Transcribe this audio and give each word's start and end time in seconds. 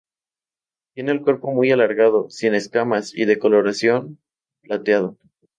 Tiene 0.95 1.11
el 1.11 1.21
cuerpo 1.21 1.51
muy 1.53 1.69
alargado, 1.69 2.27
sin 2.31 2.55
escamas 2.55 3.13
y 3.15 3.25
de 3.25 3.37
coloración 3.37 4.19
plateada. 4.61 5.13